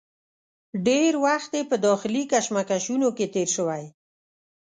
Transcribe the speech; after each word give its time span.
ډېر 0.87 1.11
وخت 1.25 1.51
یې 1.57 1.63
په 1.69 1.75
داخلي 1.87 2.23
کشمکشونو 2.31 3.07
کې 3.17 3.25
تېر 3.33 3.47
شوی. 3.55 3.83